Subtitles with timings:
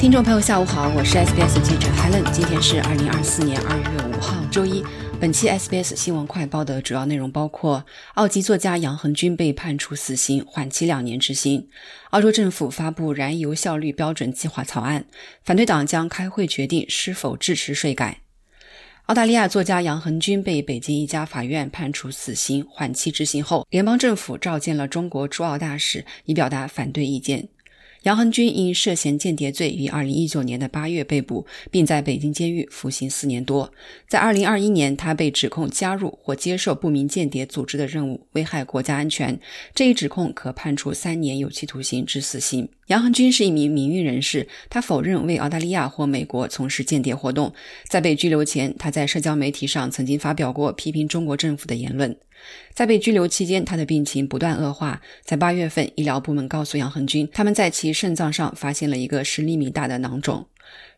[0.00, 2.24] 听众朋友，下午好，我是 SBS 记者 Helen。
[2.32, 4.82] 今天是二零二四年二月五号，周一。
[5.20, 7.84] 本期 SBS 新闻快报的主要内容包括：
[8.14, 11.66] 澳籍作家杨恒军被判处死刑，缓期两年执行；
[12.12, 15.02] 澳洲政府发布燃油效率标准计划草案；
[15.44, 18.20] 反对党将开会决定是否支持税改；
[19.04, 27.48] 澳大利亚作家杨恒军被北京一家法院判处死刑，缓期执行后，联邦政府召见了中国驻澳大使，以表达反对意见。
[28.02, 33.70] 杨恒军因涉嫌间谍罪于二零一九年的八月被捕，并在北京监狱服刑四年多。
[34.08, 39.38] 在二零二一年，他被指控加入或接受不明间谍组织的任务，危害国家安全。
[39.74, 42.68] 这一指控可判处三年有期徒刑至死刑。
[42.90, 47.54] 杨恒军是一名名誉人士，他否认为澳大利亚或美国从事间谍活动。
[47.84, 52.16] 在被拘留前，他在社交媒体上曾经发表过批评中国政府的言论。
[52.74, 55.00] 在被拘留期间，他的病情不断恶化。
[55.22, 60.44] 在八月份，医疗部门告诉杨恒军，他们在其肾脏上发现了一个十厘米大的囊肿。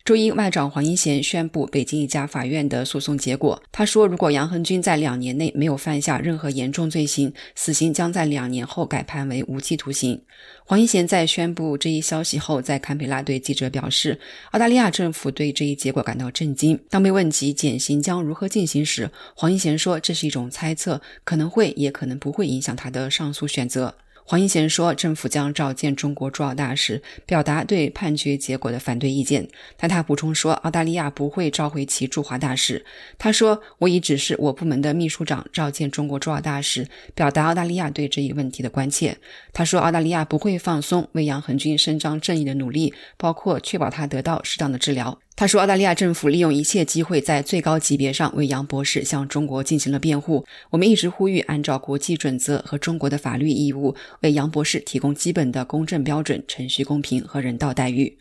[0.04, 3.62] 周一，外长黄英贤宣布北京一家法院的诉讼结果。
[3.70, 10.20] 他说，如果杨恒军在两年内没有犯下任何严重罪行，死刑将在两年后改判为无期徒刑。
[10.64, 14.18] 黄英贤在宣布这一消息后，在堪培拉对记者表示，
[14.50, 16.80] 澳大利亚政府对这一结果感到震惊。
[16.90, 23.94] 当被问及减刑将如何进行时，黄英贤说，这是一种猜测，可能会也可能不会影响他的上诉选择。
[24.24, 29.46] 黄英贤说，政府将召见中国驻澳大使，表达对判决结果的反对意见。
[29.76, 32.84] 但他补充说，澳大利亚不会召回其驻华大使。
[33.18, 39.18] 他说：“我已指示我部门的秘书长召见中国驻澳大使，表达澳大利亚对这一问题的关切。”
[39.52, 45.18] 他说，澳大利亚不会放松为杨恒军伸张正义的努力，包括确保他得到适当的治疗。
[45.34, 50.44] 他说，澳大利亚政府利用一切机会，在最高级别上为杨博士向中国进行了辩护。
[50.70, 58.16] 我们一直呼吁按照国际准则和中国的法律义务，为杨博士提供基本的公正标准、程序公平和人道待遇。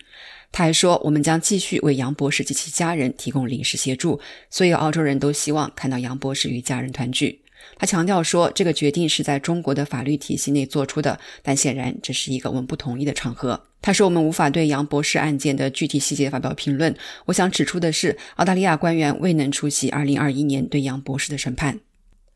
[0.53, 4.19] 他还说，我们将继续为杨博士及其家人提供临时协助。
[4.49, 7.40] 所有澳洲人都希望看到杨博士与家人团聚。
[7.77, 13.67] 他强调说，这个决定是在中国的法律体系内做出的，但显然这是一个我们不同意的场合。
[13.81, 16.95] 他说：“我们无法对杨博士案件的具体细节发表评论。
[17.25, 21.79] 我想指出的是，澳大利亚官员未能出席2021年对杨博士的审判。”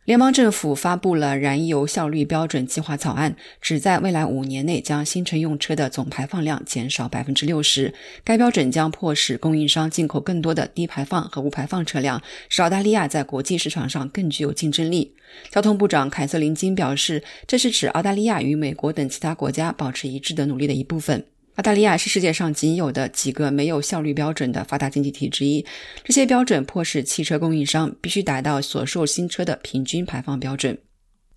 [0.06, 7.92] 联邦政府发布了燃油效率标准计划草案，旨在未来五年内将新乘用车的总排放量减少百分之六十。
[8.24, 15.16] 该标准将迫使供应商进口更多的低排放和无排放车辆，使澳大利亚在国际市场上更具有竞争力。
[15.50, 21.26] 交通部长凯瑟琳金表示，这是指澳大利亚与美国等其他国家保持一致的努力的一部分。
[21.56, 25.66] 澳大利亚是世界上仅有的几个没有效率标准的发达经济体之一。
[26.04, 30.78] 这些标准迫使汽车供应商必须达到所售新车的平均排放标准。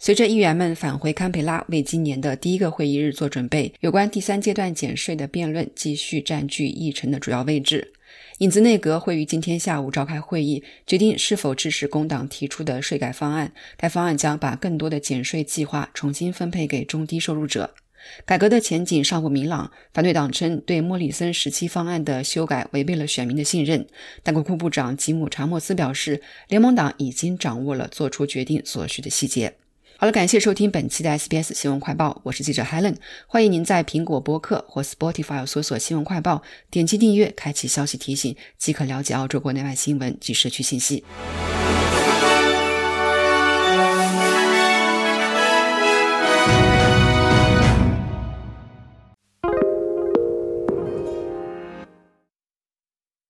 [0.00, 7.92] 随着议员们返回堪培拉为今年的第一个会议日做准备，有关第三阶段减税的辩论继续占据议程的主要位置。
[8.38, 13.52] 影子内阁会于今天下午召开会议，决定是否支持工党提出的税改方案。
[13.76, 17.74] 该方案将把更多的减税计划重新分配给中低收入者。
[18.24, 19.70] 改革的前景尚不明朗。
[19.92, 23.86] 反对党称，对莫里森时期方案的修改违背了选民的信任。
[24.22, 29.54] 但国库部长吉姆·查莫斯表示，联盟党已经掌握了做出决定所需的细节。
[30.00, 32.94] 好了，感谢收听本期的 SBS 新闻快报，我是记者 Helen。
[33.26, 41.02] 欢迎您在苹果播客或 Spotify 搜索“新闻快报”，点击订阅，开启消息提醒，即可了解澳洲国内外新闻及社区信息。